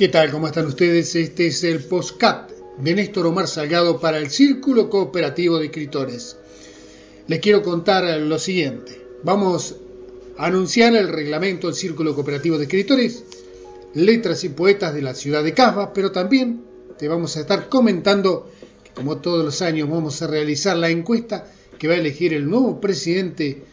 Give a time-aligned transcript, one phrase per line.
[0.00, 0.30] ¿Qué tal?
[0.30, 1.14] ¿Cómo están ustedes?
[1.14, 6.38] Este es el postcat de Néstor Omar Salgado para el Círculo Cooperativo de Escritores.
[7.26, 8.98] Les quiero contar lo siguiente.
[9.24, 9.76] Vamos
[10.38, 13.24] a anunciar el reglamento del Círculo Cooperativo de Escritores,
[13.92, 16.62] letras y poetas de la ciudad de Casba, pero también
[16.98, 18.50] te vamos a estar comentando
[18.82, 21.46] que como todos los años vamos a realizar la encuesta
[21.78, 23.64] que va a elegir el nuevo presidente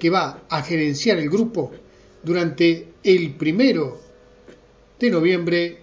[0.00, 1.70] que va a gerenciar el grupo
[2.24, 4.04] durante el primero
[4.98, 5.78] de noviembre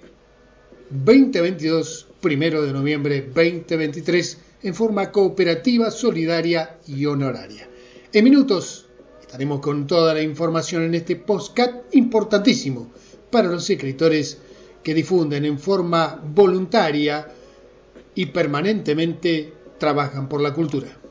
[0.94, 7.68] 2022, primero de noviembre 2023, en forma cooperativa, solidaria y honoraria.
[8.14, 8.86] En minutos
[9.20, 12.92] estaremos con toda la información en este postcat importantísimo
[13.32, 14.38] para los escritores
[14.84, 17.28] que difunden en forma voluntaria
[18.14, 21.03] y permanentemente trabajan por la cultura.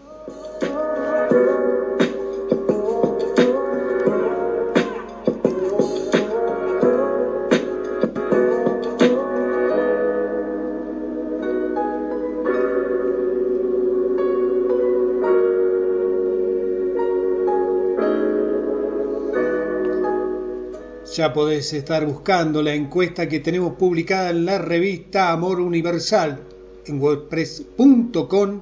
[21.15, 26.41] Ya podés estar buscando la encuesta que tenemos publicada en la revista Amor Universal
[26.87, 28.61] en wordpress.com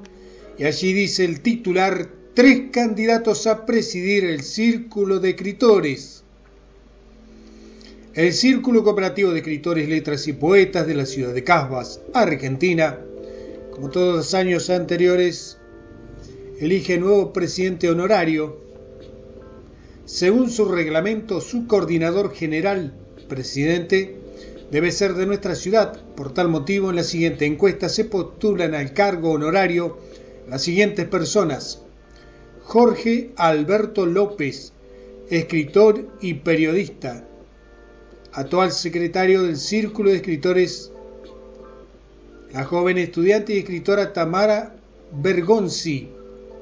[0.58, 6.24] y allí dice el titular Tres candidatos a presidir el Círculo de Escritores.
[8.14, 12.98] El Círculo Cooperativo de Escritores, Letras y Poetas de la ciudad de Casbas, Argentina,
[13.70, 15.58] como todos los años anteriores,
[16.58, 18.69] elige nuevo presidente honorario
[20.10, 22.92] según su reglamento, su coordinador general,
[23.28, 24.16] presidente,
[24.72, 26.00] debe ser de nuestra ciudad.
[26.16, 29.98] Por tal motivo, en la siguiente encuesta se postulan al cargo honorario
[30.48, 31.82] las siguientes personas.
[32.64, 34.72] Jorge Alberto López,
[35.30, 37.24] escritor y periodista,
[38.32, 40.90] actual secretario del Círculo de Escritores,
[42.52, 44.74] la joven estudiante y escritora Tamara
[45.12, 46.08] Bergonzi,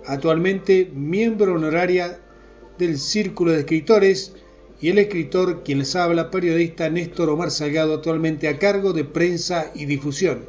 [0.05, 2.21] actualmente miembro honoraria
[2.79, 4.33] del Círculo de Escritores
[4.81, 9.73] y el escritor quien les habla, periodista Néstor Omar Salgado, actualmente a cargo de prensa
[9.75, 10.45] y difusión.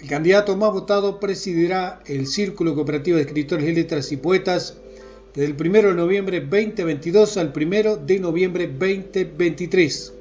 [0.00, 4.76] El candidato más votado presidirá el Círculo Cooperativo de Escritores de Letras y Poetas
[5.34, 10.14] desde el 1 de noviembre 2022 al 1 de noviembre 2023.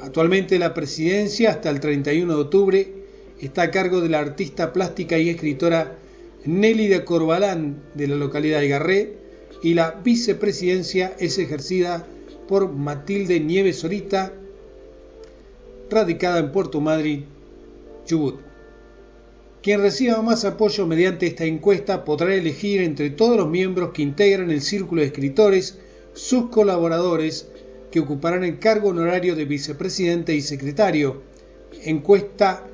[0.00, 2.92] Actualmente la presidencia hasta el 31 de octubre
[3.40, 5.96] está a cargo de la artista plástica y escritora
[6.44, 9.23] Nelly de Corbalán de la localidad de Garré,
[9.64, 12.06] y la vicepresidencia es ejercida
[12.46, 14.30] por Matilde Nieves Sorita,
[15.88, 17.24] radicada en Puerto Madryn,
[18.04, 18.40] Chubut.
[19.62, 24.50] Quien reciba más apoyo mediante esta encuesta podrá elegir entre todos los miembros que integran
[24.50, 25.78] el círculo de escritores
[26.12, 27.48] sus colaboradores
[27.90, 31.22] que ocuparán el cargo honorario de vicepresidente y secretario.
[31.84, 32.66] Encuesta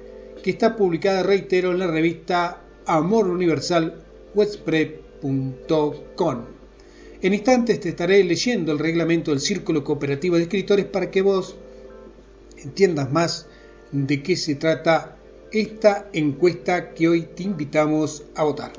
[0.42, 4.02] que está publicada, reitero, en la revista Amor Universal
[7.22, 11.56] en instantes te estaré leyendo el reglamento del Círculo Cooperativo de Escritores para que vos
[12.62, 13.46] entiendas más
[13.92, 15.16] de qué se trata
[15.52, 18.72] esta encuesta que hoy te invitamos a votar.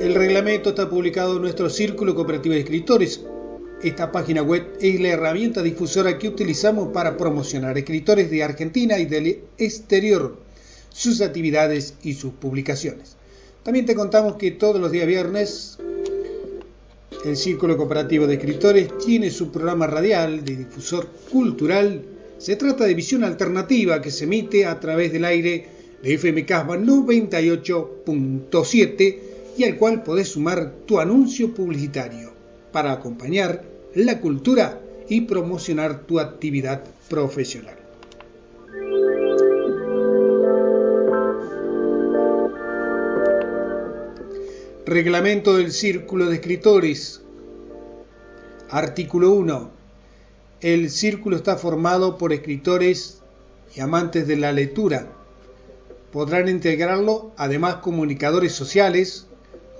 [0.00, 3.24] El reglamento está publicado en nuestro Círculo Cooperativo de Escritores
[3.82, 9.06] esta página web es la herramienta difusora que utilizamos para promocionar escritores de Argentina y
[9.06, 10.36] del exterior,
[10.90, 13.16] sus actividades y sus publicaciones.
[13.62, 15.78] También te contamos que todos los días viernes
[17.24, 22.02] el Círculo Cooperativo de Escritores tiene su programa radial de difusor cultural.
[22.38, 25.68] Se trata de visión alternativa que se emite a través del aire
[26.02, 29.18] de FM Casba 98.7
[29.56, 32.30] y al cual podés sumar tu anuncio publicitario
[32.72, 37.76] para acompañar la cultura y promocionar tu actividad profesional.
[44.86, 47.22] Reglamento del Círculo de Escritores.
[48.70, 49.70] Artículo 1.
[50.60, 53.22] El círculo está formado por escritores
[53.74, 55.08] y amantes de la lectura.
[56.12, 59.26] Podrán integrarlo además comunicadores sociales,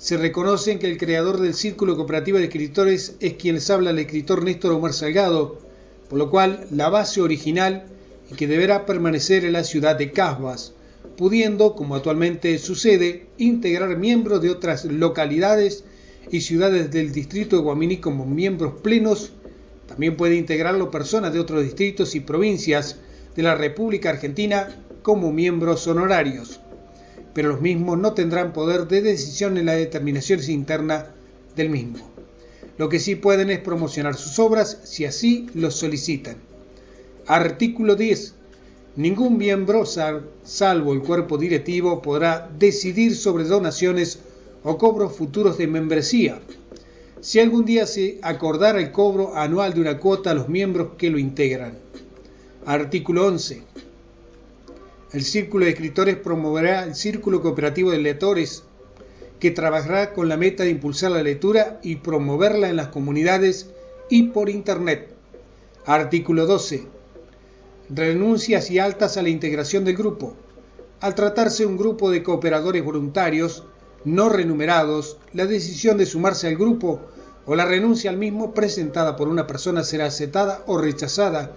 [0.00, 3.98] se reconocen que el creador del Círculo Cooperativo de Escritores es quien les habla el
[3.98, 5.58] escritor Néstor Omar Salgado,
[6.08, 7.84] por lo cual la base original
[8.32, 10.72] y que deberá permanecer en la ciudad de Casbas,
[11.18, 15.84] pudiendo, como actualmente sucede, integrar miembros de otras localidades
[16.30, 19.32] y ciudades del distrito de Guaminí como miembros plenos.
[19.86, 22.96] También puede integrarlo personas de otros distritos y provincias
[23.36, 26.58] de la República Argentina como miembros honorarios
[27.34, 31.04] pero los mismos no tendrán poder de decisión en las determinaciones internas
[31.56, 32.10] del mismo.
[32.78, 36.36] Lo que sí pueden es promocionar sus obras si así lo solicitan.
[37.26, 38.34] Artículo 10.
[38.96, 44.18] Ningún miembro, salvo el cuerpo directivo, podrá decidir sobre donaciones
[44.64, 46.40] o cobros futuros de membresía.
[47.20, 51.10] Si algún día se acordara el cobro anual de una cuota a los miembros que
[51.10, 51.74] lo integran.
[52.66, 53.62] Artículo 11
[55.12, 58.62] el Círculo de Escritores promoverá el Círculo Cooperativo de Lectores,
[59.40, 63.70] que trabajará con la meta de impulsar la lectura y promoverla en las comunidades
[64.08, 65.08] y por Internet.
[65.84, 66.86] Artículo 12.
[67.88, 70.34] Renuncias y altas a la integración del grupo.
[71.00, 73.64] Al tratarse un grupo de cooperadores voluntarios
[74.04, 77.00] no remunerados, la decisión de sumarse al grupo
[77.46, 81.52] o la renuncia al mismo presentada por una persona será aceptada o rechazada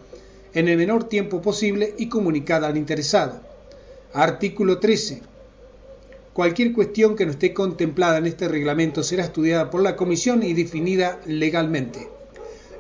[0.54, 3.42] en el menor tiempo posible y comunicada al interesado.
[4.14, 5.22] Artículo 13.
[6.34, 10.54] Cualquier cuestión que no esté contemplada en este reglamento será estudiada por la Comisión y
[10.54, 12.08] definida legalmente.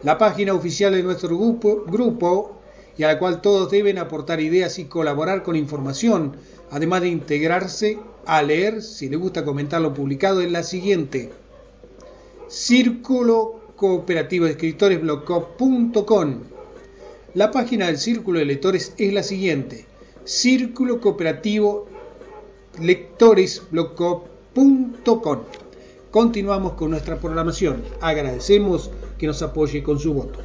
[0.03, 2.57] La página oficial de nuestro grupo,
[2.97, 6.35] y a la cual todos deben aportar ideas y colaborar con información,
[6.71, 11.31] además de integrarse a leer, si le gusta comentar lo publicado, es la siguiente.
[12.47, 15.01] Círculo Cooperativo de Escritores
[17.33, 19.85] la página del Círculo de Lectores es la siguiente:
[20.23, 20.99] Círculo.
[26.11, 27.83] Continuamos con nuestra programación.
[28.01, 30.39] Agradecemos que nos apoye con su voto.